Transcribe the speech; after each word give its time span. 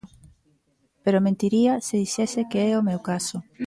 Pero 1.03 1.25
mentiría 1.27 1.73
se 1.87 1.95
dixese 2.03 2.41
que 2.51 2.59
é 2.71 2.73
o 2.75 2.85
meu 2.89 2.99
caso. 3.09 3.37